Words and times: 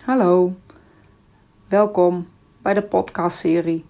Hallo, 0.00 0.54
welkom 1.68 2.28
bij 2.62 2.74
de 2.74 2.82
podcastserie 2.82 3.84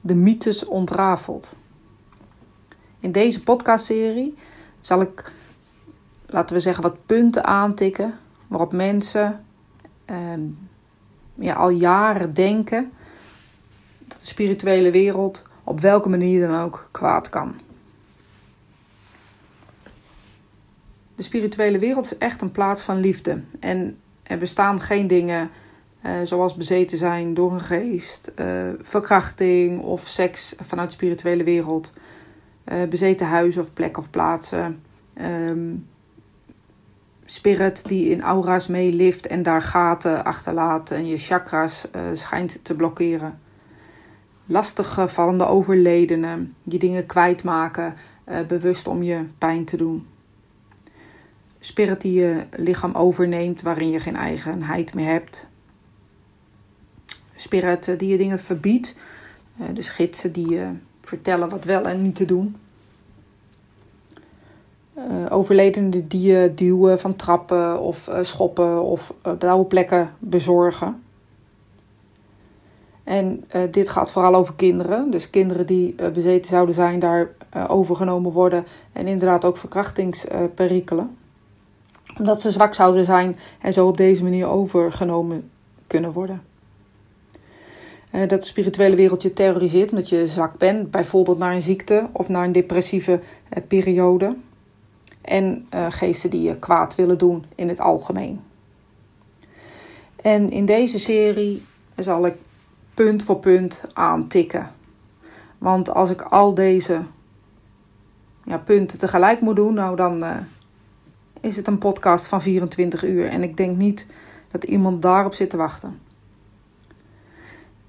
De 0.00 0.14
Mythes 0.14 0.64
Ontrafeld. 0.64 1.54
In 3.00 3.12
deze 3.12 3.42
podcastserie 3.42 4.34
zal 4.80 5.00
ik, 5.00 5.32
laten 6.26 6.56
we 6.56 6.62
zeggen, 6.62 6.82
wat 6.82 7.06
punten 7.06 7.44
aantikken 7.44 8.18
waarop 8.46 8.72
mensen 8.72 9.44
ehm, 10.04 10.42
ja, 11.34 11.54
al 11.54 11.70
jaren 11.70 12.34
denken 12.34 12.92
dat 13.98 14.18
de 14.20 14.26
spirituele 14.26 14.90
wereld 14.90 15.42
op 15.64 15.80
welke 15.80 16.08
manier 16.08 16.48
dan 16.48 16.60
ook 16.60 16.88
kwaad 16.90 17.28
kan. 17.28 17.54
De 21.14 21.22
spirituele 21.22 21.78
wereld 21.78 22.04
is 22.04 22.18
echt 22.18 22.40
een 22.40 22.52
plaats 22.52 22.82
van 22.82 22.96
liefde. 22.96 23.42
En 23.60 23.98
er 24.26 24.38
bestaan 24.38 24.80
geen 24.80 25.06
dingen 25.06 25.50
uh, 26.06 26.12
zoals 26.24 26.54
bezeten 26.54 26.98
zijn 26.98 27.34
door 27.34 27.52
een 27.52 27.60
geest, 27.60 28.32
uh, 28.36 28.68
verkrachting 28.82 29.80
of 29.80 30.06
seks 30.06 30.54
vanuit 30.66 30.88
de 30.88 30.94
spirituele 30.94 31.44
wereld, 31.44 31.92
uh, 32.64 32.88
bezeten 32.88 33.26
huizen 33.26 33.62
of 33.62 33.72
plekken 33.72 34.02
of 34.02 34.10
plaatsen, 34.10 34.82
um, 35.20 35.86
spirit 37.24 37.88
die 37.88 38.08
in 38.08 38.22
aura's 38.22 38.66
meelift 38.66 39.26
en 39.26 39.42
daar 39.42 39.62
gaten 39.62 40.24
achterlaat 40.24 40.90
en 40.90 41.06
je 41.06 41.16
chakras 41.16 41.88
schijnt 42.12 42.58
te 42.64 42.74
blokkeren. 42.74 43.40
Lastig 44.46 45.12
vallende 45.12 45.46
overledenen 45.46 46.54
die 46.62 46.78
dingen 46.78 47.06
kwijtmaken, 47.06 47.94
bewust 48.48 48.88
om 48.88 49.02
je 49.02 49.24
pijn 49.38 49.64
te 49.64 49.76
doen 49.76 50.06
spirit 51.66 52.00
die 52.00 52.12
je 52.12 52.42
lichaam 52.50 52.94
overneemt, 52.94 53.62
waarin 53.62 53.90
je 53.90 54.00
geen 54.00 54.16
eigenheid 54.16 54.94
meer 54.94 55.06
hebt. 55.06 55.46
Spirit 57.34 57.98
die 57.98 58.08
je 58.08 58.16
dingen 58.16 58.38
verbiedt, 58.38 58.94
eh, 59.58 59.66
dus 59.72 59.88
gidsen 59.88 60.32
die 60.32 60.48
je 60.48 60.68
vertellen 61.02 61.48
wat 61.48 61.64
wel 61.64 61.82
en 61.82 62.02
niet 62.02 62.16
te 62.16 62.24
doen. 62.24 62.56
Overledenen 65.28 66.08
die 66.08 66.20
je 66.20 66.52
duwen 66.54 67.00
van 67.00 67.16
trappen 67.16 67.80
of 67.80 68.10
schoppen 68.22 68.82
of 68.82 69.14
blauwe 69.38 69.64
plekken 69.64 70.10
bezorgen. 70.18 71.02
En 73.04 73.44
dit 73.70 73.90
gaat 73.90 74.10
vooral 74.10 74.34
over 74.34 74.54
kinderen. 74.54 75.10
Dus 75.10 75.30
kinderen 75.30 75.66
die 75.66 75.94
bezeten 75.94 76.50
zouden 76.50 76.74
zijn, 76.74 76.98
daar 76.98 77.28
overgenomen 77.68 78.32
worden. 78.32 78.64
En 78.92 79.06
inderdaad 79.06 79.44
ook 79.44 79.56
verkrachtingsperikelen 79.56 81.16
omdat 82.18 82.40
ze 82.40 82.50
zwak 82.50 82.74
zouden 82.74 83.04
zijn 83.04 83.36
en 83.60 83.72
zo 83.72 83.86
op 83.86 83.96
deze 83.96 84.22
manier 84.22 84.46
overgenomen 84.46 85.50
kunnen 85.86 86.12
worden. 86.12 86.42
Uh, 88.12 88.28
dat 88.28 88.40
de 88.40 88.46
spirituele 88.46 88.96
wereld 88.96 89.22
je 89.22 89.32
terroriseert 89.32 89.90
omdat 89.90 90.08
je 90.08 90.26
zwak 90.26 90.58
bent, 90.58 90.90
bijvoorbeeld 90.90 91.38
naar 91.38 91.54
een 91.54 91.62
ziekte 91.62 92.08
of 92.12 92.28
naar 92.28 92.44
een 92.44 92.52
depressieve 92.52 93.12
uh, 93.12 93.62
periode. 93.68 94.36
En 95.20 95.66
uh, 95.74 95.86
geesten 95.90 96.30
die 96.30 96.42
je 96.42 96.56
kwaad 96.56 96.94
willen 96.94 97.18
doen 97.18 97.44
in 97.54 97.68
het 97.68 97.80
algemeen. 97.80 98.40
En 100.22 100.50
in 100.50 100.64
deze 100.64 100.98
serie 100.98 101.62
zal 101.96 102.26
ik 102.26 102.34
punt 102.94 103.22
voor 103.22 103.38
punt 103.38 103.80
aantikken. 103.92 104.70
Want 105.58 105.94
als 105.94 106.10
ik 106.10 106.22
al 106.22 106.54
deze 106.54 107.00
ja, 108.44 108.58
punten 108.58 108.98
tegelijk 108.98 109.40
moet 109.40 109.56
doen, 109.56 109.74
nou 109.74 109.96
dan 109.96 110.24
is 111.40 111.56
het 111.56 111.66
een 111.66 111.78
podcast 111.78 112.26
van 112.26 112.42
24 112.42 113.04
uur. 113.04 113.28
En 113.28 113.42
ik 113.42 113.56
denk 113.56 113.76
niet 113.76 114.06
dat 114.50 114.64
iemand 114.64 115.02
daarop 115.02 115.34
zit 115.34 115.50
te 115.50 115.56
wachten. 115.56 116.00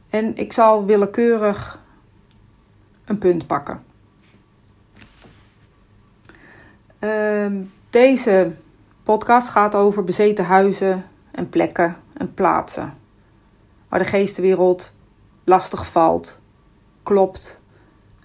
En 0.09 0.35
ik 0.35 0.53
zal 0.53 0.85
willekeurig 0.85 1.79
een 3.05 3.17
punt 3.17 3.47
pakken. 3.47 3.83
Uh, 6.99 7.51
deze 7.89 8.51
podcast 9.03 9.47
gaat 9.47 9.75
over 9.75 10.03
bezeten 10.03 10.45
huizen 10.45 11.05
en 11.31 11.49
plekken 11.49 11.97
en 12.13 12.33
plaatsen. 12.33 12.93
Waar 13.89 13.99
de 13.99 14.05
geestenwereld 14.05 14.91
lastig 15.43 15.87
valt, 15.87 16.39
klopt, 17.03 17.61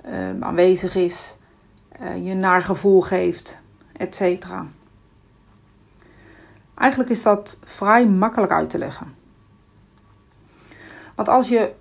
uh, 0.07 0.41
aanwezig 0.41 0.95
is, 0.95 1.37
uh, 2.01 2.27
je 2.27 2.35
naar 2.35 2.63
gevoel 2.63 3.01
geeft, 3.01 3.61
etc. 3.97 4.47
Eigenlijk 6.75 7.11
is 7.11 7.23
dat 7.23 7.59
vrij 7.65 8.07
makkelijk 8.07 8.53
uit 8.53 8.71
te 8.71 8.79
leggen. 8.79 9.15
Want 11.15 11.29
als 11.29 11.49
je 11.49 11.73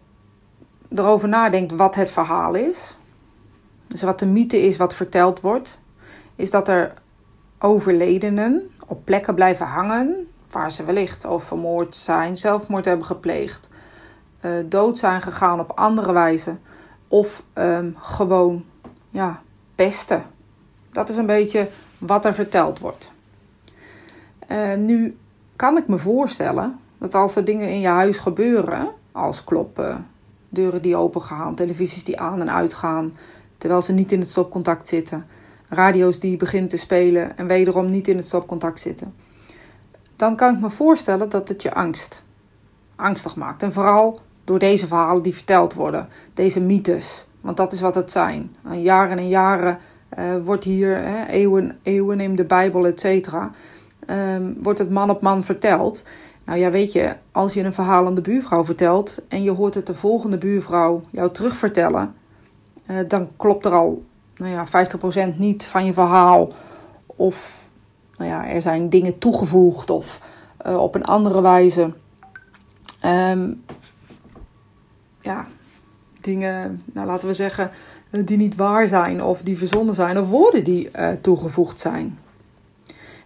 erover 0.95 1.29
nadenkt 1.29 1.71
wat 1.71 1.95
het 1.95 2.11
verhaal 2.11 2.53
is, 2.53 2.95
dus 3.87 4.01
wat 4.01 4.19
de 4.19 4.25
mythe 4.25 4.61
is 4.61 4.77
wat 4.77 4.95
verteld 4.95 5.41
wordt, 5.41 5.79
is 6.35 6.51
dat 6.51 6.67
er 6.67 6.93
overledenen 7.59 8.71
op 8.87 9.05
plekken 9.05 9.35
blijven 9.35 9.65
hangen 9.65 10.27
waar 10.51 10.71
ze 10.71 10.83
wellicht 10.83 11.25
of 11.25 11.43
vermoord 11.43 11.95
zijn, 11.95 12.37
zelfmoord 12.37 12.85
hebben 12.85 13.05
gepleegd, 13.05 13.69
uh, 14.41 14.51
dood 14.65 14.99
zijn 14.99 15.21
gegaan 15.21 15.59
op 15.59 15.71
andere 15.75 16.11
wijze 16.11 16.55
of 17.07 17.43
um, 17.53 17.95
gewoon 17.97 18.65
ja, 19.09 19.41
pesten. 19.75 20.23
Dat 20.89 21.09
is 21.09 21.17
een 21.17 21.25
beetje 21.25 21.67
wat 21.97 22.25
er 22.25 22.33
verteld 22.33 22.79
wordt. 22.79 23.11
Uh, 24.51 24.75
nu 24.75 25.17
kan 25.55 25.77
ik 25.77 25.87
me 25.87 25.97
voorstellen 25.97 26.79
dat 26.97 27.15
als 27.15 27.35
er 27.35 27.45
dingen 27.45 27.69
in 27.69 27.79
je 27.79 27.87
huis 27.87 28.17
gebeuren, 28.17 28.87
als 29.11 29.43
kloppen, 29.43 30.07
deuren 30.49 30.81
die 30.81 30.95
opengaan, 30.95 31.55
televisies 31.55 32.03
die 32.03 32.19
aan 32.19 32.41
en 32.41 32.51
uitgaan 32.51 33.13
terwijl 33.57 33.81
ze 33.81 33.93
niet 33.93 34.11
in 34.11 34.19
het 34.19 34.29
stopcontact 34.29 34.87
zitten, 34.87 35.25
radio's 35.69 36.19
die 36.19 36.37
beginnen 36.37 36.69
te 36.69 36.77
spelen 36.77 37.37
en 37.37 37.47
wederom 37.47 37.89
niet 37.89 38.07
in 38.07 38.17
het 38.17 38.25
stopcontact 38.25 38.79
zitten, 38.79 39.13
dan 40.15 40.35
kan 40.35 40.53
ik 40.55 40.61
me 40.61 40.69
voorstellen 40.69 41.29
dat 41.29 41.47
het 41.47 41.61
je 41.61 41.73
angst, 41.73 42.23
angstig 42.95 43.35
maakt. 43.35 43.63
En 43.63 43.73
vooral 43.73 44.19
door 44.43 44.59
deze 44.59 44.87
verhalen 44.87 45.23
die 45.23 45.33
verteld 45.33 45.73
worden, 45.73 46.07
deze 46.33 46.61
mythes, 46.61 47.27
want 47.41 47.57
dat 47.57 47.73
is 47.73 47.81
wat 47.81 47.95
het 47.95 48.11
zijn. 48.11 48.55
Jaren 48.71 49.17
en 49.17 49.27
jaren 49.27 49.77
uh, 50.17 50.25
wordt 50.43 50.63
hier, 50.63 50.97
hè, 50.97 51.25
eeuwen, 51.25 51.79
eeuwen 51.81 52.19
in 52.19 52.35
de 52.35 52.43
Bijbel, 52.43 52.85
et 52.85 52.99
cetera 52.99 53.51
um, 54.07 54.55
wordt 54.59 54.79
het 54.79 54.89
man 54.89 55.09
op 55.09 55.21
man 55.21 55.43
verteld. 55.43 56.03
Nou 56.45 56.59
ja, 56.59 56.69
weet 56.69 56.91
je, 56.91 57.15
als 57.31 57.53
je 57.53 57.63
een 57.63 57.73
verhaal 57.73 58.05
aan 58.05 58.15
de 58.15 58.21
buurvrouw 58.21 58.65
vertelt 58.65 59.21
en 59.27 59.43
je 59.43 59.51
hoort 59.51 59.73
het 59.73 59.87
de 59.87 59.95
volgende 59.95 60.37
buurvrouw 60.37 61.03
jou 61.09 61.31
terugvertellen, 61.31 62.15
uh, 62.87 62.97
dan 63.07 63.27
klopt 63.37 63.65
er 63.65 63.71
al 63.71 64.03
nou 64.35 64.51
ja, 64.51 64.67
50% 65.33 65.37
niet 65.37 65.65
van 65.65 65.85
je 65.85 65.93
verhaal. 65.93 66.49
Of 67.05 67.65
nou 68.17 68.29
ja, 68.29 68.47
er 68.47 68.61
zijn 68.61 68.89
dingen 68.89 69.17
toegevoegd 69.17 69.89
of 69.89 70.21
uh, 70.67 70.77
op 70.77 70.95
een 70.95 71.05
andere 71.05 71.41
wijze. 71.41 71.93
Um, 73.05 73.63
ja, 75.21 75.47
dingen, 76.21 76.81
nou 76.93 77.07
laten 77.07 77.27
we 77.27 77.33
zeggen, 77.33 77.71
die 78.09 78.37
niet 78.37 78.55
waar 78.55 78.87
zijn 78.87 79.23
of 79.23 79.41
die 79.41 79.57
verzonnen 79.57 79.95
zijn 79.95 80.19
of 80.19 80.29
woorden 80.29 80.63
die 80.63 80.91
toegevoegd 81.21 81.79
zijn. 81.79 82.17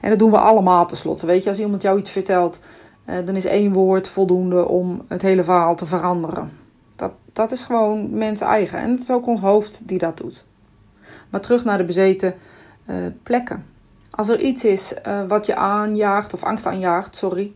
En 0.05 0.11
dat 0.11 0.19
doen 0.19 0.31
we 0.31 0.37
allemaal 0.37 0.85
tenslotte. 0.85 1.25
Weet 1.25 1.43
je, 1.43 1.49
als 1.49 1.59
iemand 1.59 1.81
jou 1.81 1.99
iets 1.99 2.09
vertelt, 2.09 2.59
uh, 3.05 3.15
dan 3.25 3.35
is 3.35 3.45
één 3.45 3.73
woord 3.73 4.07
voldoende 4.07 4.67
om 4.67 5.01
het 5.07 5.21
hele 5.21 5.43
verhaal 5.43 5.75
te 5.75 5.85
veranderen. 5.85 6.51
Dat, 6.95 7.11
dat 7.33 7.51
is 7.51 7.63
gewoon 7.63 8.17
mens 8.17 8.41
eigen. 8.41 8.79
En 8.79 8.91
het 8.91 9.01
is 9.01 9.11
ook 9.11 9.27
ons 9.27 9.39
hoofd 9.39 9.81
die 9.87 9.97
dat 9.97 10.17
doet. 10.17 10.45
Maar 11.29 11.41
terug 11.41 11.63
naar 11.63 11.77
de 11.77 11.83
bezeten 11.83 12.33
uh, 12.85 12.95
plekken. 13.23 13.65
Als 14.09 14.29
er 14.29 14.39
iets 14.39 14.63
is 14.63 14.93
uh, 15.07 15.19
wat 15.27 15.45
je 15.45 15.55
aanjaagt, 15.55 16.33
of 16.33 16.43
angst 16.43 16.65
aanjaagt, 16.65 17.15
sorry, 17.15 17.53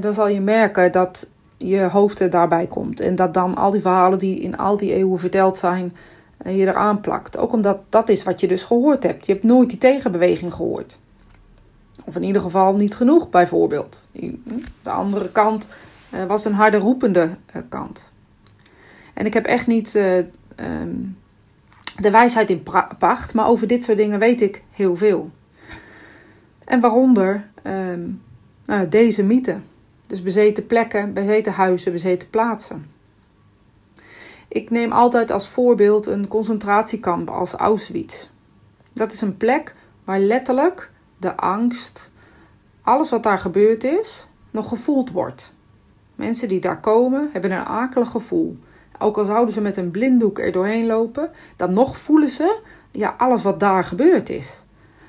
dan 0.00 0.12
zal 0.12 0.28
je 0.28 0.40
merken 0.40 0.92
dat 0.92 1.28
je 1.56 1.80
hoofd 1.80 2.20
er 2.20 2.30
daarbij 2.30 2.66
komt. 2.66 3.00
En 3.00 3.16
dat 3.16 3.34
dan 3.34 3.54
al 3.54 3.70
die 3.70 3.80
verhalen 3.80 4.18
die 4.18 4.40
in 4.40 4.56
al 4.56 4.76
die 4.76 4.94
eeuwen 4.94 5.18
verteld 5.18 5.56
zijn, 5.56 5.96
je 6.44 6.66
eraan 6.66 7.00
plakt. 7.00 7.36
Ook 7.36 7.52
omdat 7.52 7.78
dat 7.88 8.08
is 8.08 8.22
wat 8.22 8.40
je 8.40 8.48
dus 8.48 8.62
gehoord 8.62 9.02
hebt. 9.02 9.26
Je 9.26 9.32
hebt 9.32 9.44
nooit 9.44 9.68
die 9.68 9.78
tegenbeweging 9.78 10.54
gehoord. 10.54 10.98
Of 12.04 12.16
in 12.16 12.22
ieder 12.22 12.42
geval 12.42 12.76
niet 12.76 12.94
genoeg, 12.94 13.30
bijvoorbeeld. 13.30 14.04
De 14.82 14.90
andere 14.90 15.32
kant 15.32 15.70
uh, 16.14 16.24
was 16.24 16.44
een 16.44 16.54
harde 16.54 16.76
roepende 16.76 17.36
uh, 17.56 17.62
kant. 17.68 18.10
En 19.14 19.26
ik 19.26 19.34
heb 19.34 19.44
echt 19.44 19.66
niet 19.66 19.94
uh, 19.94 20.16
um, 20.56 21.16
de 22.00 22.10
wijsheid 22.10 22.50
in 22.50 22.62
pacht, 22.98 23.34
maar 23.34 23.46
over 23.46 23.66
dit 23.66 23.84
soort 23.84 23.96
dingen 23.96 24.18
weet 24.18 24.40
ik 24.40 24.62
heel 24.70 24.96
veel. 24.96 25.30
En 26.64 26.80
waaronder 26.80 27.48
um, 27.62 28.22
nou, 28.66 28.88
deze 28.88 29.22
mythe. 29.22 29.56
Dus 30.06 30.22
bezeten 30.22 30.66
plekken, 30.66 31.12
bezeten 31.12 31.52
huizen, 31.52 31.92
bezeten 31.92 32.30
plaatsen. 32.30 32.90
Ik 34.48 34.70
neem 34.70 34.92
altijd 34.92 35.30
als 35.30 35.48
voorbeeld 35.48 36.06
een 36.06 36.28
concentratiekamp 36.28 37.30
als 37.30 37.52
Auschwitz. 37.52 38.28
Dat 38.92 39.12
is 39.12 39.20
een 39.20 39.36
plek 39.36 39.74
waar 40.04 40.18
letterlijk 40.18 40.90
de 41.22 41.36
angst, 41.36 42.10
alles 42.82 43.10
wat 43.10 43.22
daar 43.22 43.38
gebeurd 43.38 43.84
is, 43.84 44.26
nog 44.50 44.68
gevoeld 44.68 45.10
wordt. 45.10 45.52
Mensen 46.14 46.48
die 46.48 46.60
daar 46.60 46.80
komen 46.80 47.28
hebben 47.32 47.50
een 47.50 47.64
akelig 47.64 48.10
gevoel. 48.10 48.58
Ook 48.98 49.18
al 49.18 49.24
zouden 49.24 49.54
ze 49.54 49.60
met 49.60 49.76
een 49.76 49.90
blinddoek 49.90 50.38
er 50.38 50.52
doorheen 50.52 50.86
lopen, 50.86 51.30
dan 51.56 51.72
nog 51.72 51.98
voelen 51.98 52.28
ze 52.28 52.58
ja, 52.90 53.14
alles 53.18 53.42
wat 53.42 53.60
daar 53.60 53.84
gebeurd 53.84 54.28
is. 54.28 54.62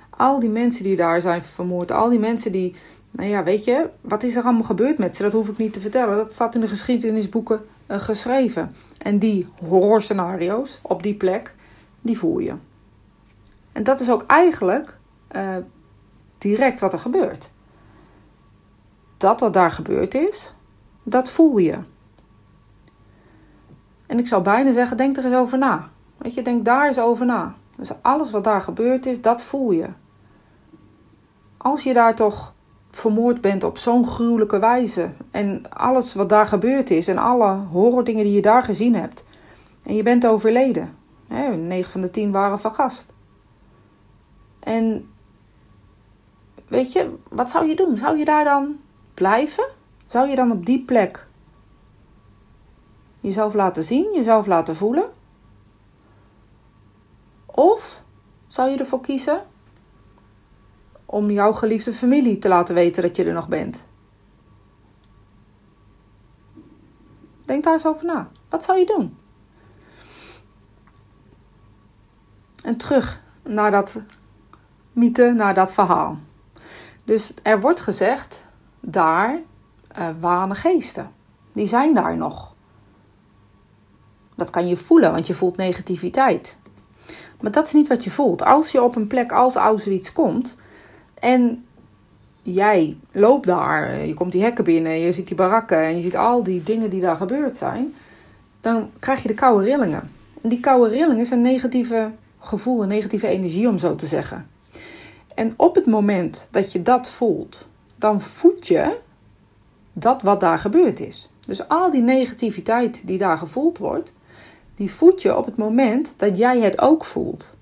Al 0.10 0.40
die 0.40 0.50
mensen 0.50 0.84
die 0.84 0.96
daar 0.96 1.22
zijn 1.22 1.44
vermoord, 1.44 1.92
al 1.92 2.10
die 2.10 2.20
mensen 2.20 2.52
die, 2.52 2.76
nou 3.12 3.30
ja, 3.30 3.44
weet 3.44 3.64
je, 3.64 3.90
wat 4.02 4.24
is 4.24 4.36
er 4.36 4.44
allemaal 4.44 4.64
gebeurd 4.64 4.98
met 4.98 5.16
ze? 5.16 5.24
Dat 5.24 5.34
hoef 5.34 5.48
ik 5.48 5.58
niet 5.58 5.74
te 5.74 5.82
vertellen. 5.82 6.18
Dat 6.18 6.34
staat 6.34 6.56
in 6.56 6.62
de 6.62 6.68
geschiedenisboeken 6.68 7.66
uh, 7.88 8.00
geschreven. 8.00 8.72
En 8.98 9.20
die 9.20 9.48
horrorscenario's 9.68 10.80
op 10.82 11.04
die 11.04 11.16
plek, 11.16 11.54
die 12.02 12.18
voel 12.18 12.40
je. 12.40 12.54
En 13.72 13.84
dat 13.84 14.00
is 14.00 14.10
ook 14.10 14.24
eigenlijk 14.28 14.98
uh, 15.36 15.58
direct 16.44 16.80
wat 16.80 16.94
er 16.94 17.00
gebeurt. 17.00 17.52
Dat 19.18 19.40
wat 19.40 19.54
daar 19.54 19.72
gebeurd 19.72 20.14
is, 20.14 20.54
dat 21.04 21.30
voel 21.30 21.58
je. 21.58 21.78
En 24.06 24.20
ik 24.20 24.28
zou 24.28 24.44
bijna 24.44 24.72
zeggen, 24.72 24.98
denk 24.98 25.18
er 25.18 25.26
eens 25.26 25.36
over 25.36 25.58
na. 25.58 25.90
Weet 26.18 26.34
je, 26.34 26.42
denk 26.42 26.66
daar 26.66 26.88
eens 26.88 27.00
over 27.00 27.26
na. 27.26 27.56
Dus 27.76 27.92
alles 28.02 28.32
wat 28.32 28.44
daar 28.44 28.62
gebeurd 28.62 29.06
is, 29.06 29.22
dat 29.22 29.44
voel 29.44 29.72
je. 29.72 29.88
Als 31.58 31.84
je 31.84 31.94
daar 31.94 32.16
toch 32.16 32.54
vermoord 32.92 33.42
bent 33.42 33.64
op 33.64 33.78
zo'n 33.78 34.08
gruwelijke 34.08 34.60
wijze. 34.60 35.10
En 35.32 35.70
alles 35.70 36.14
wat 36.14 36.30
daar 36.30 36.46
gebeurd 36.46 36.90
is 36.90 37.08
en 37.08 37.18
alle 37.18 37.56
horrordingen 37.56 38.24
die 38.24 38.34
je 38.34 38.42
daar 38.42 38.64
gezien 38.64 38.96
hebt. 38.96 39.24
En 39.84 39.96
je 39.96 40.04
bent 40.04 40.28
overleden. 40.28 40.96
Hè, 41.28 41.56
9 41.56 41.92
van 41.92 42.02
de 42.02 42.10
10 42.10 42.32
waren 42.32 42.60
vergast. 42.60 43.14
En 44.60 45.13
weet 46.74 46.92
je, 46.92 47.16
wat 47.30 47.50
zou 47.50 47.68
je 47.68 47.76
doen? 47.76 47.98
Zou 47.98 48.18
je 48.18 48.26
daar 48.26 48.44
dan 48.44 48.80
blijven? 49.14 49.66
Zou 50.08 50.28
je 50.30 50.36
dan 50.36 50.52
op 50.52 50.66
die 50.66 50.86
plek 50.86 51.28
jezelf 53.20 53.54
laten 53.54 53.84
zien, 53.84 54.14
jezelf 54.14 54.46
laten 54.46 54.76
voelen? 54.76 55.10
Of 57.46 58.02
zou 58.48 58.70
je 58.70 58.78
ervoor 58.78 59.02
kiezen 59.02 59.46
om 61.06 61.32
jouw 61.32 61.52
geliefde 61.52 61.94
familie 61.94 62.38
te 62.38 62.48
laten 62.48 62.76
weten 62.76 63.04
dat 63.04 63.16
je 63.16 63.24
er 63.26 63.34
nog 63.34 63.48
bent? 63.48 63.86
Denk 67.46 67.64
daar 67.64 67.74
eens 67.74 67.86
over 67.86 68.06
na. 68.06 68.30
Wat 68.50 68.64
zou 68.64 68.80
je 68.80 68.86
doen? 68.86 69.18
En 72.64 72.78
terug 72.78 73.22
naar 73.44 73.72
dat 73.72 74.02
mythe, 74.92 75.32
naar 75.32 75.54
dat 75.54 75.74
verhaal. 75.74 76.18
Dus 77.04 77.34
er 77.42 77.62
wordt 77.62 77.80
gezegd, 77.80 78.44
daar 78.80 79.40
uh, 80.00 80.08
wane 80.20 80.56
geesten. 80.56 81.12
Die 81.54 81.68
zijn 81.68 81.94
daar 81.94 82.18
nog. 82.18 82.54
Dat 84.36 84.50
kan 84.50 84.68
je 84.68 84.78
voelen, 84.78 85.12
want 85.12 85.28
je 85.28 85.34
voelt 85.34 85.58
negativiteit. 85.58 86.58
Maar 87.42 87.52
dat 87.52 87.66
is 87.66 87.74
niet 87.74 87.88
wat 87.88 88.04
je 88.04 88.12
voelt. 88.12 88.44
Als 88.44 88.72
je 88.72 88.84
op 88.84 88.96
een 88.96 89.08
plek 89.08 89.32
als 89.32 89.56
Auschwitz 89.56 90.12
komt 90.12 90.56
en 91.20 91.66
jij 92.42 92.98
loopt 93.12 93.46
daar, 93.46 94.06
je 94.06 94.14
komt 94.14 94.32
die 94.32 94.42
hekken 94.42 94.64
binnen, 94.64 95.00
je 95.00 95.14
ziet 95.14 95.28
die 95.28 95.36
barakken 95.36 95.78
en 95.78 95.96
je 95.96 96.02
ziet 96.02 96.18
al 96.18 96.44
die 96.44 96.64
dingen 96.64 96.90
die 96.90 97.02
daar 97.02 97.16
gebeurd 97.16 97.58
zijn, 97.58 97.94
dan 98.62 98.90
krijg 99.00 99.22
je 99.22 99.28
de 99.28 99.34
koude 99.34 99.66
rillingen. 99.66 100.12
En 100.42 100.50
die 100.50 100.60
koude 100.60 100.90
rillingen 100.90 101.32
een 101.32 101.42
negatieve 101.42 102.12
gevoel, 102.40 102.82
een 102.82 102.88
negatieve 102.88 103.28
energie 103.28 103.68
om 103.68 103.78
zo 103.78 103.96
te 103.96 104.06
zeggen. 104.06 104.48
En 105.36 105.54
op 105.58 105.76
het 105.76 105.86
moment 105.86 106.48
dat 106.52 106.72
je 106.72 106.82
dat 106.82 107.10
voelt, 107.10 107.68
dan 107.96 108.22
voed 108.22 108.68
je 108.68 108.98
dat 109.94 110.22
wat 110.22 110.40
daar 110.40 110.60
gebeurd 110.60 111.00
is. 111.00 111.30
Dus 111.48 111.68
al 111.68 111.92
die 111.92 112.02
negativiteit 112.02 113.02
die 113.06 113.18
daar 113.18 113.38
gevoeld 113.38 113.78
wordt, 113.78 114.14
die 114.76 114.92
voed 114.92 115.22
je 115.22 115.38
op 115.38 115.46
het 115.46 115.58
moment 115.58 116.14
dat 116.18 116.38
jij 116.38 116.60
het 116.60 116.82
ook 116.82 117.06
voelt. 117.06 117.56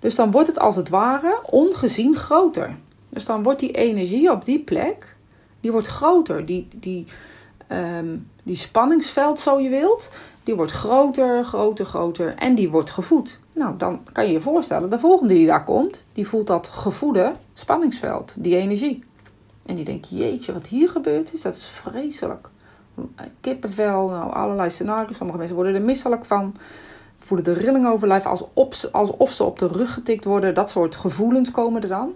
Dus 0.00 0.14
dan 0.14 0.30
wordt 0.30 0.48
het 0.48 0.58
als 0.58 0.76
het 0.76 0.88
ware 0.88 1.38
ongezien 1.44 2.16
groter. 2.16 2.76
Dus 3.08 3.24
dan 3.24 3.42
wordt 3.42 3.60
die 3.60 3.72
energie 3.72 4.30
op 4.30 4.44
die 4.44 4.58
plek, 4.58 5.16
die 5.60 5.72
wordt 5.72 5.86
groter. 5.86 6.46
Die, 6.46 6.68
die, 6.76 7.06
um, 7.72 8.30
die 8.42 8.56
spanningsveld, 8.56 9.40
zo 9.40 9.60
je 9.60 9.68
wilt, 9.68 10.10
die 10.48 10.56
wordt 10.56 10.72
groter, 10.72 11.44
groter, 11.44 11.86
groter 11.86 12.34
en 12.34 12.54
die 12.54 12.70
wordt 12.70 12.90
gevoed. 12.90 13.38
Nou, 13.54 13.76
dan 13.76 14.00
kan 14.12 14.26
je 14.26 14.32
je 14.32 14.40
voorstellen, 14.40 14.90
de 14.90 14.98
volgende 14.98 15.34
die 15.34 15.46
daar 15.46 15.64
komt, 15.64 16.04
die 16.12 16.28
voelt 16.28 16.46
dat 16.46 16.68
gevoede 16.68 17.32
spanningsveld, 17.54 18.34
die 18.36 18.56
energie. 18.56 19.02
En 19.66 19.74
die 19.74 19.84
denkt, 19.84 20.08
jeetje, 20.10 20.52
wat 20.52 20.66
hier 20.66 20.88
gebeurd 20.88 21.32
is, 21.32 21.42
dat 21.42 21.54
is 21.54 21.66
vreselijk. 21.66 22.48
Kippenvel, 23.40 24.08
nou, 24.08 24.32
allerlei 24.32 24.70
scenario's. 24.70 25.16
Sommige 25.16 25.38
mensen 25.38 25.56
worden 25.56 25.74
er 25.74 25.82
misselijk 25.82 26.24
van. 26.24 26.54
Voelen 27.18 27.44
de 27.44 27.52
rilling 27.52 27.86
over 27.86 28.08
lijf 28.08 28.26
alsof, 28.26 28.84
alsof 28.92 29.30
ze 29.30 29.44
op 29.44 29.58
de 29.58 29.66
rug 29.66 29.94
getikt 29.94 30.24
worden. 30.24 30.54
Dat 30.54 30.70
soort 30.70 30.96
gevoelens 30.96 31.50
komen 31.50 31.82
er 31.82 31.88
dan. 31.88 32.12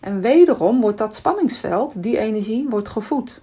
En 0.00 0.20
wederom 0.20 0.80
wordt 0.80 0.98
dat 0.98 1.14
spanningsveld, 1.14 2.02
die 2.02 2.18
energie, 2.18 2.68
wordt 2.68 2.88
gevoed. 2.88 3.40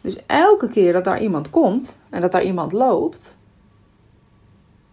Dus 0.00 0.26
elke 0.26 0.68
keer 0.68 0.92
dat 0.92 1.04
daar 1.04 1.20
iemand 1.20 1.50
komt 1.50 1.98
en 2.10 2.20
dat 2.20 2.32
daar 2.32 2.42
iemand 2.42 2.72
loopt, 2.72 3.36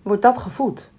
wordt 0.01 0.21
dat 0.21 0.37
gevoed. 0.37 0.91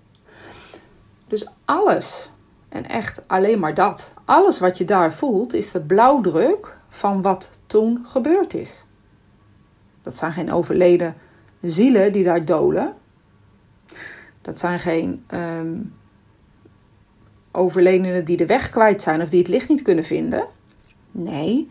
Dus 1.26 1.46
alles, 1.64 2.31
en 2.69 2.88
echt 2.88 3.28
alleen 3.28 3.58
maar 3.58 3.75
dat, 3.75 4.12
alles 4.25 4.58
wat 4.58 4.78
je 4.78 4.84
daar 4.84 5.12
voelt, 5.12 5.52
is 5.52 5.70
de 5.70 5.81
blauwdruk 5.81 6.78
van 6.88 7.22
wat 7.22 7.58
toen 7.66 8.05
gebeurd 8.06 8.55
is. 8.55 8.84
Dat 10.02 10.16
zijn 10.16 10.32
geen 10.32 10.52
overleden 10.52 11.14
zielen 11.61 12.12
die 12.12 12.25
daar 12.25 12.44
dolen. 12.44 12.94
Dat 14.40 14.58
zijn 14.58 14.78
geen 14.78 15.25
um, 15.34 15.94
overledenen 17.52 18.25
die 18.25 18.37
de 18.37 18.46
weg 18.46 18.70
kwijt 18.70 19.02
zijn 19.02 19.22
of 19.22 19.28
die 19.28 19.38
het 19.38 19.49
licht 19.49 19.69
niet 19.69 19.82
kunnen 19.82 20.04
vinden. 20.04 20.46
Nee, 21.11 21.70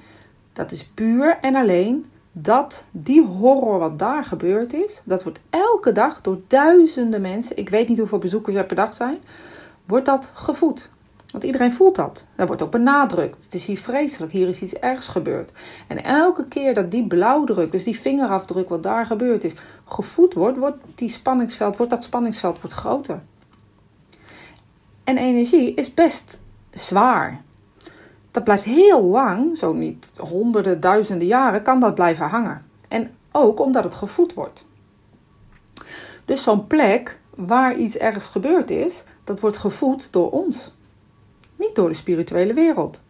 dat 0.53 0.71
is 0.71 0.85
puur 0.85 1.37
en 1.41 1.55
alleen 1.55 2.05
dat 2.41 2.85
die 2.91 3.25
horror 3.25 3.79
wat 3.79 3.99
daar 3.99 4.23
gebeurd 4.23 4.73
is, 4.73 5.01
dat 5.03 5.23
wordt 5.23 5.39
elke 5.49 5.91
dag 5.91 6.21
door 6.21 6.39
duizenden 6.47 7.21
mensen, 7.21 7.57
ik 7.57 7.69
weet 7.69 7.87
niet 7.87 7.97
hoeveel 7.97 8.17
bezoekers 8.17 8.55
er 8.55 8.65
per 8.65 8.75
dag 8.75 8.93
zijn, 8.93 9.17
wordt 9.85 10.05
dat 10.05 10.31
gevoed. 10.33 10.89
Want 11.31 11.43
iedereen 11.43 11.71
voelt 11.71 11.95
dat. 11.95 12.25
Daar 12.35 12.47
wordt 12.47 12.61
ook 12.61 12.71
benadrukt. 12.71 13.43
Het 13.43 13.53
is 13.53 13.65
hier 13.65 13.77
vreselijk, 13.77 14.31
hier 14.31 14.47
is 14.47 14.61
iets 14.61 14.73
ergs 14.73 15.07
gebeurd. 15.07 15.51
En 15.87 16.03
elke 16.03 16.47
keer 16.47 16.73
dat 16.73 16.91
die 16.91 17.07
blauwdruk, 17.07 17.71
dus 17.71 17.83
die 17.83 17.99
vingerafdruk 17.99 18.69
wat 18.69 18.83
daar 18.83 19.05
gebeurd 19.05 19.43
is, 19.43 19.53
gevoed 19.85 20.33
wordt, 20.33 20.57
wordt 20.57 20.77
die 20.95 21.09
spanningsveld, 21.09 21.77
wordt 21.77 21.91
dat 21.91 22.03
spanningsveld 22.03 22.61
wordt 22.61 22.75
groter. 22.75 23.21
En 25.03 25.17
energie 25.17 25.73
is 25.73 25.93
best 25.93 26.39
zwaar. 26.71 27.41
Dat 28.37 28.45
blijft 28.45 28.63
heel 28.63 29.03
lang, 29.03 29.57
zo 29.57 29.73
niet 29.73 30.11
honderden, 30.17 30.79
duizenden 30.79 31.27
jaren, 31.27 31.61
kan 31.61 31.79
dat 31.79 31.95
blijven 31.95 32.25
hangen. 32.25 32.65
En 32.87 33.11
ook 33.31 33.59
omdat 33.59 33.83
het 33.83 33.95
gevoed 33.95 34.33
wordt. 34.33 34.65
Dus 36.25 36.43
zo'n 36.43 36.67
plek 36.67 37.19
waar 37.35 37.75
iets 37.75 37.97
ergens 37.97 38.25
gebeurd 38.25 38.69
is, 38.69 39.03
dat 39.23 39.39
wordt 39.39 39.57
gevoed 39.57 40.11
door 40.11 40.31
ons. 40.31 40.73
Niet 41.55 41.75
door 41.75 41.87
de 41.87 41.95
spirituele 41.95 42.53
wereld. 42.53 43.01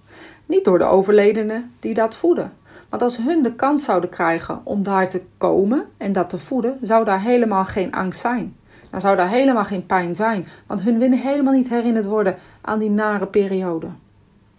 Niet 0.46 0.66
door 0.66 0.78
de 0.78 0.84
overledenen 0.84 1.74
die 1.80 1.94
dat 1.94 2.16
voeden. 2.16 2.54
Want 2.90 3.02
als 3.02 3.18
hun 3.18 3.44
de 3.44 3.56
kans 3.56 3.84
zouden 3.84 4.10
krijgen 4.10 4.62
om 4.64 4.84
daar 4.84 5.10
te 5.10 5.22
komen 5.38 5.86
en 5.98 6.12
dat 6.12 6.30
te 6.30 6.40
voeden, 6.40 6.78
zou 6.82 7.06
daar 7.06 7.22
helemaal 7.22 7.66
geen 7.66 7.92
angst 7.92 8.20
zijn. 8.20 8.56
Dan 8.90 9.02
zou 9.02 9.16
daar 9.16 9.30
helemaal 9.30 9.64
geen 9.64 9.86
pijn 9.86 10.16
zijn. 10.16 10.48
Want 10.68 10.82
hun 10.82 11.00
willen 11.00 11.20
helemaal 11.20 11.54
niet 11.54 11.70
herinnerd 11.70 12.06
worden 12.06 12.36
aan 12.62 12.80
die 12.80 12.92
nare 12.92 13.28
periode. 13.28 13.88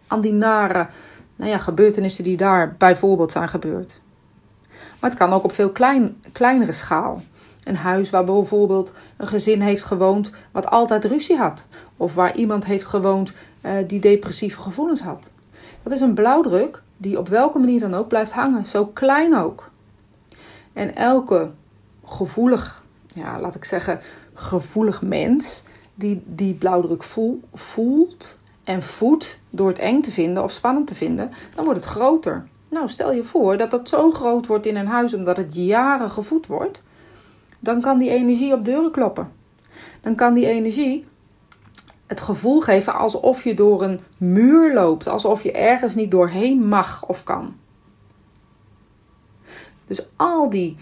Aan 0.08 0.20
die 0.20 0.32
nare 0.32 0.86
nou 1.36 1.50
ja, 1.50 1.58
gebeurtenissen 1.58 2.24
die 2.24 2.36
daar 2.36 2.74
bijvoorbeeld 2.78 3.32
zijn 3.32 3.48
gebeurd. 3.48 4.00
Maar 5.00 5.10
het 5.10 5.18
kan 5.18 5.32
ook 5.32 5.44
op 5.44 5.52
veel 5.52 5.70
klein, 5.70 6.20
kleinere 6.32 6.72
schaal. 6.72 7.22
Een 7.64 7.76
huis 7.76 8.10
waar 8.10 8.24
bijvoorbeeld 8.24 8.94
een 9.16 9.28
gezin 9.28 9.60
heeft 9.60 9.84
gewoond 9.84 10.30
wat 10.52 10.66
altijd 10.66 11.04
ruzie 11.04 11.36
had. 11.36 11.66
Of 11.96 12.14
waar 12.14 12.36
iemand 12.36 12.64
heeft 12.64 12.86
gewoond 12.86 13.32
uh, 13.62 13.72
die 13.86 14.00
depressieve 14.00 14.60
gevoelens 14.60 15.00
had. 15.00 15.30
Dat 15.82 15.92
is 15.92 16.00
een 16.00 16.14
blauwdruk 16.14 16.82
die 16.96 17.18
op 17.18 17.28
welke 17.28 17.58
manier 17.58 17.80
dan 17.80 17.94
ook 17.94 18.08
blijft 18.08 18.32
hangen, 18.32 18.66
zo 18.66 18.86
klein 18.86 19.36
ook. 19.36 19.70
En 20.72 20.96
elke 20.96 21.50
gevoelig, 22.04 22.82
ja, 23.14 23.40
laat 23.40 23.54
ik 23.54 23.64
zeggen, 23.64 24.00
gevoelig 24.34 25.02
mens 25.02 25.62
die 25.94 26.22
die 26.26 26.54
blauwdruk 26.54 27.02
voel, 27.02 27.40
voelt 27.54 28.36
en 28.68 28.82
voedt 28.82 29.40
door 29.50 29.68
het 29.68 29.78
eng 29.78 30.00
te 30.00 30.10
vinden 30.10 30.42
of 30.42 30.52
spannend 30.52 30.86
te 30.86 30.94
vinden, 30.94 31.30
dan 31.54 31.64
wordt 31.64 31.80
het 31.80 31.88
groter. 31.88 32.46
Nou, 32.68 32.88
stel 32.88 33.12
je 33.12 33.24
voor 33.24 33.56
dat 33.56 33.70
dat 33.70 33.88
zo 33.88 34.10
groot 34.10 34.46
wordt 34.46 34.66
in 34.66 34.76
een 34.76 34.86
huis 34.86 35.14
omdat 35.14 35.36
het 35.36 35.54
jaren 35.54 36.10
gevoed 36.10 36.46
wordt, 36.46 36.82
dan 37.58 37.80
kan 37.80 37.98
die 37.98 38.10
energie 38.10 38.52
op 38.52 38.64
deuren 38.64 38.90
kloppen. 38.90 39.32
Dan 40.00 40.14
kan 40.14 40.34
die 40.34 40.46
energie 40.46 41.06
het 42.06 42.20
gevoel 42.20 42.60
geven 42.60 42.94
alsof 42.94 43.44
je 43.44 43.54
door 43.54 43.82
een 43.82 44.00
muur 44.16 44.74
loopt, 44.74 45.06
alsof 45.06 45.42
je 45.42 45.52
ergens 45.52 45.94
niet 45.94 46.10
doorheen 46.10 46.68
mag 46.68 47.06
of 47.06 47.22
kan. 47.24 47.56
Dus 49.86 50.02
al 50.16 50.50
die 50.50 50.76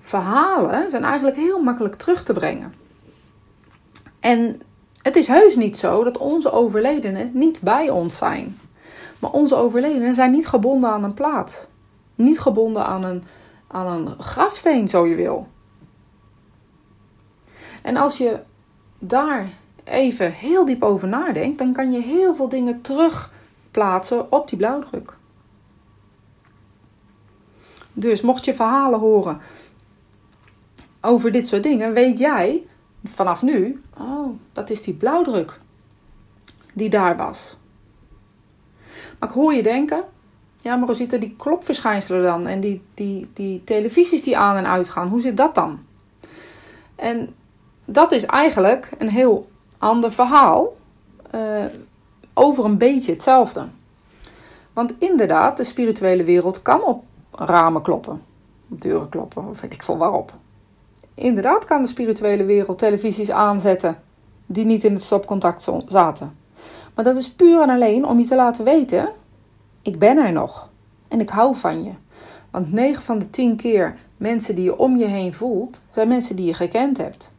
verhalen 0.00 0.90
zijn 0.90 1.04
eigenlijk 1.04 1.36
heel 1.36 1.62
makkelijk 1.62 1.94
terug 1.94 2.22
te 2.22 2.32
brengen. 2.32 2.74
En 4.20 4.60
het 5.04 5.16
is 5.16 5.26
heus 5.26 5.56
niet 5.56 5.78
zo 5.78 6.04
dat 6.04 6.18
onze 6.18 6.52
overledenen 6.52 7.30
niet 7.34 7.60
bij 7.60 7.90
ons 7.90 8.16
zijn. 8.16 8.58
Maar 9.18 9.30
onze 9.30 9.56
overledenen 9.56 10.14
zijn 10.14 10.30
niet 10.30 10.46
gebonden 10.46 10.90
aan 10.90 11.04
een 11.04 11.14
plaats. 11.14 11.66
Niet 12.14 12.40
gebonden 12.40 12.86
aan 12.86 13.04
een, 13.04 13.22
aan 13.66 13.86
een 13.86 14.20
grafsteen, 14.20 14.88
zo 14.88 15.06
je 15.06 15.14
wil. 15.14 15.46
En 17.82 17.96
als 17.96 18.18
je 18.18 18.38
daar 18.98 19.48
even 19.84 20.32
heel 20.32 20.64
diep 20.64 20.82
over 20.82 21.08
nadenkt, 21.08 21.58
dan 21.58 21.72
kan 21.72 21.92
je 21.92 22.00
heel 22.00 22.34
veel 22.34 22.48
dingen 22.48 22.80
terugplaatsen 22.80 24.32
op 24.32 24.48
die 24.48 24.58
blauwdruk. 24.58 25.16
Dus 27.92 28.20
mocht 28.20 28.44
je 28.44 28.54
verhalen 28.54 28.98
horen 28.98 29.40
over 31.00 31.32
dit 31.32 31.48
soort 31.48 31.62
dingen, 31.62 31.92
weet 31.92 32.18
jij 32.18 32.66
vanaf 33.04 33.42
nu, 33.42 33.82
oh, 33.98 34.28
dat 34.52 34.70
is 34.70 34.82
die 34.82 34.94
blauwdruk 34.94 35.60
die 36.72 36.90
daar 36.90 37.16
was. 37.16 37.56
Maar 39.18 39.28
ik 39.28 39.34
hoor 39.34 39.54
je 39.54 39.62
denken, 39.62 40.04
ja, 40.60 40.76
maar 40.76 40.86
hoe 40.86 40.96
zitten 40.96 41.20
die 41.20 41.34
klopverschijnselen 41.38 42.22
dan? 42.22 42.46
En 42.46 42.60
die, 42.60 42.82
die, 42.94 43.30
die 43.32 43.64
televisies 43.64 44.22
die 44.22 44.38
aan 44.38 44.56
en 44.56 44.66
uitgaan, 44.66 45.08
hoe 45.08 45.20
zit 45.20 45.36
dat 45.36 45.54
dan? 45.54 45.78
En 46.94 47.34
dat 47.84 48.12
is 48.12 48.26
eigenlijk 48.26 48.90
een 48.98 49.08
heel 49.08 49.48
ander 49.78 50.12
verhaal 50.12 50.76
uh, 51.34 51.64
over 52.34 52.64
een 52.64 52.78
beetje 52.78 53.12
hetzelfde. 53.12 53.66
Want 54.72 54.94
inderdaad, 54.98 55.56
de 55.56 55.64
spirituele 55.64 56.24
wereld 56.24 56.62
kan 56.62 56.84
op 56.84 57.04
ramen 57.30 57.82
kloppen, 57.82 58.22
op 58.68 58.80
deuren 58.80 59.08
kloppen, 59.08 59.48
of 59.48 59.60
weet 59.60 59.72
ik 59.72 59.82
veel 59.82 59.98
waarop. 59.98 60.32
Inderdaad 61.14 61.64
kan 61.64 61.82
de 61.82 61.88
spirituele 61.88 62.44
wereld 62.44 62.78
televisies 62.78 63.30
aanzetten 63.30 63.96
die 64.46 64.64
niet 64.64 64.84
in 64.84 64.92
het 64.92 65.02
stopcontact 65.02 65.68
zaten. 65.86 66.36
Maar 66.94 67.04
dat 67.04 67.16
is 67.16 67.30
puur 67.30 67.62
en 67.62 67.70
alleen 67.70 68.06
om 68.06 68.18
je 68.18 68.26
te 68.26 68.34
laten 68.34 68.64
weten: 68.64 69.08
ik 69.82 69.98
ben 69.98 70.18
er 70.18 70.32
nog 70.32 70.70
en 71.08 71.20
ik 71.20 71.28
hou 71.28 71.56
van 71.56 71.84
je. 71.84 71.90
Want 72.50 72.72
9 72.72 73.02
van 73.02 73.18
de 73.18 73.30
10 73.30 73.56
keer 73.56 73.96
mensen 74.16 74.54
die 74.54 74.64
je 74.64 74.78
om 74.78 74.96
je 74.96 75.04
heen 75.04 75.34
voelt, 75.34 75.80
zijn 75.90 76.08
mensen 76.08 76.36
die 76.36 76.46
je 76.46 76.54
gekend 76.54 76.98
hebt. 76.98 77.32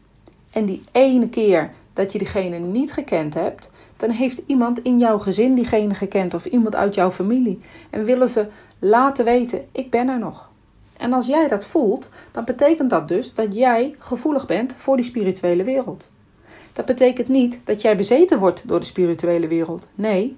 En 0.52 0.66
die 0.66 0.84
ene 0.92 1.30
keer 1.30 1.72
dat 1.94 2.12
je 2.12 2.18
diegene 2.18 2.58
niet 2.58 2.94
gekend 2.94 3.34
hebt, 3.34 3.70
dan 3.98 4.10
heeft 4.10 4.42
iemand 4.46 4.82
in 4.82 5.00
jouw 5.00 5.18
gezin 5.20 5.56
diegene 5.56 5.94
gekend 5.94 6.34
of 6.34 6.46
iemand 6.46 6.76
uit 6.76 6.96
jouw 6.96 7.12
familie. 7.12 7.60
En 7.90 8.04
willen 8.04 8.30
ze 8.30 8.48
laten 8.80 9.26
weten: 9.26 9.66
ik 9.72 9.92
ben 9.92 10.08
er 10.10 10.20
nog. 10.20 10.50
En 10.98 11.14
als 11.14 11.28
jij 11.28 11.48
dat 11.48 11.66
voelt, 11.66 12.10
dan 12.32 12.46
betekent 12.46 12.90
dat 12.90 13.08
dus 13.08 13.34
dat 13.34 13.56
jij 13.56 13.96
gevoelig 14.00 14.46
bent 14.46 14.74
voor 14.78 14.96
die 14.96 15.06
spirituele 15.06 15.64
wereld. 15.64 16.12
Dat 16.74 16.86
betekent 16.86 17.28
niet 17.28 17.60
dat 17.64 17.82
jij 17.82 17.98
bezeten 17.98 18.40
wordt 18.40 18.68
door 18.68 18.80
de 18.80 18.86
spirituele 18.86 19.48
wereld. 19.48 19.88
Nee, 19.96 20.38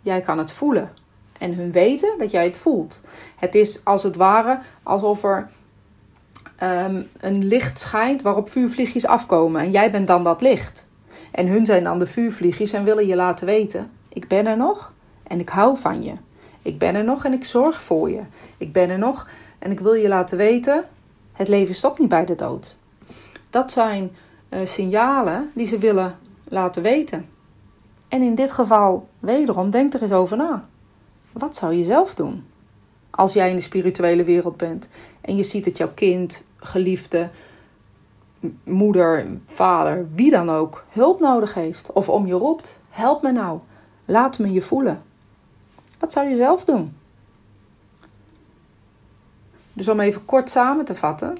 jij 0.00 0.20
kan 0.20 0.38
het 0.38 0.52
voelen. 0.52 0.90
En 1.38 1.54
hun 1.54 1.72
weten 1.72 2.18
dat 2.18 2.30
jij 2.30 2.44
het 2.44 2.58
voelt. 2.58 3.00
Het 3.36 3.54
is 3.54 3.84
als 3.84 4.02
het 4.02 4.16
ware 4.16 4.58
alsof 4.82 5.24
er 5.24 5.48
um, 6.62 7.08
een 7.20 7.44
licht 7.44 7.80
schijnt 7.80 8.22
waarop 8.22 8.50
vuurvliegjes 8.50 9.06
afkomen. 9.06 9.60
En 9.60 9.70
jij 9.70 9.90
bent 9.90 10.06
dan 10.06 10.24
dat 10.24 10.42
licht. 10.42 10.86
En 11.30 11.46
hun 11.46 11.66
zijn 11.66 11.84
dan 11.84 11.98
de 11.98 12.06
vuurvliegjes 12.06 12.72
en 12.72 12.84
willen 12.84 13.06
je 13.06 13.16
laten 13.16 13.46
weten: 13.46 13.90
ik 14.08 14.28
ben 14.28 14.46
er 14.46 14.56
nog 14.56 14.92
en 15.22 15.40
ik 15.40 15.48
hou 15.48 15.78
van 15.78 16.02
je. 16.02 16.12
Ik 16.62 16.78
ben 16.78 16.94
er 16.94 17.04
nog 17.04 17.24
en 17.24 17.32
ik 17.32 17.44
zorg 17.44 17.82
voor 17.82 18.10
je. 18.10 18.22
Ik 18.58 18.72
ben 18.72 18.90
er 18.90 18.98
nog 18.98 19.28
en 19.58 19.70
ik 19.70 19.80
wil 19.80 19.92
je 19.92 20.08
laten 20.08 20.36
weten: 20.36 20.84
het 21.32 21.48
leven 21.48 21.74
stopt 21.74 21.98
niet 21.98 22.08
bij 22.08 22.24
de 22.24 22.34
dood. 22.34 22.76
Dat 23.50 23.72
zijn 23.72 24.10
uh, 24.50 24.66
signalen 24.66 25.50
die 25.54 25.66
ze 25.66 25.78
willen 25.78 26.18
laten 26.44 26.82
weten. 26.82 27.26
En 28.08 28.22
in 28.22 28.34
dit 28.34 28.52
geval, 28.52 29.08
wederom, 29.18 29.70
denk 29.70 29.94
er 29.94 30.02
eens 30.02 30.12
over 30.12 30.36
na. 30.36 30.68
Wat 31.32 31.56
zou 31.56 31.74
je 31.74 31.84
zelf 31.84 32.14
doen? 32.14 32.44
Als 33.10 33.32
jij 33.32 33.50
in 33.50 33.56
de 33.56 33.62
spirituele 33.62 34.24
wereld 34.24 34.56
bent 34.56 34.88
en 35.20 35.36
je 35.36 35.42
ziet 35.42 35.64
dat 35.64 35.76
jouw 35.76 35.92
kind, 35.94 36.42
geliefde, 36.56 37.30
moeder, 38.64 39.26
vader, 39.46 40.08
wie 40.14 40.30
dan 40.30 40.50
ook, 40.50 40.84
hulp 40.88 41.20
nodig 41.20 41.54
heeft. 41.54 41.92
Of 41.92 42.08
om 42.08 42.26
je 42.26 42.34
roept: 42.34 42.76
help 42.90 43.22
me 43.22 43.32
nou, 43.32 43.58
laat 44.04 44.38
me 44.38 44.52
je 44.52 44.62
voelen. 44.62 45.00
Wat 45.98 46.12
zou 46.12 46.28
je 46.28 46.36
zelf 46.36 46.64
doen? 46.64 46.96
Dus 49.78 49.88
om 49.88 50.00
even 50.00 50.24
kort 50.24 50.48
samen 50.50 50.84
te 50.84 50.94
vatten: 50.94 51.32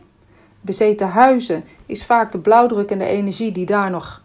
bezeten 0.61 1.09
huizen 1.09 1.64
is 1.87 2.04
vaak 2.04 2.33
de 2.33 2.38
blauwdruk 2.38 2.90
en 2.90 2.99
de 2.99 3.04
energie 3.04 3.52
die 3.52 3.66
daar 3.66 3.90
nog 3.90 4.23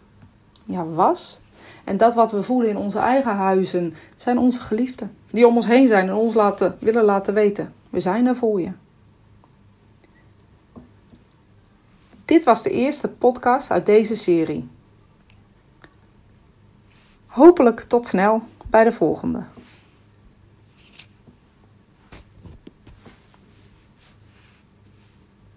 ja, 0.64 0.86
was. 0.86 1.40
En 1.84 1.96
dat 1.96 2.14
wat 2.14 2.32
we 2.32 2.42
voelen 2.42 2.70
in 2.70 2.76
onze 2.76 2.98
eigen 2.98 3.36
huizen 3.36 3.94
zijn 4.16 4.38
onze 4.38 4.60
geliefden. 4.60 5.16
Die 5.30 5.46
om 5.46 5.56
ons 5.56 5.66
heen 5.66 5.88
zijn 5.88 6.08
en 6.08 6.14
ons 6.14 6.34
laten, 6.34 6.76
willen 6.78 7.04
laten 7.04 7.34
weten: 7.34 7.72
we 7.90 8.00
zijn 8.00 8.26
er 8.26 8.36
voor 8.36 8.60
je. 8.60 8.70
Dit 12.24 12.44
was 12.44 12.62
de 12.62 12.70
eerste 12.70 13.08
podcast 13.08 13.70
uit 13.70 13.86
deze 13.86 14.16
serie. 14.16 14.68
Hopelijk 17.26 17.80
tot 17.80 18.06
snel 18.06 18.42
bij 18.66 18.84
de 18.84 18.92
volgende. 18.92 19.42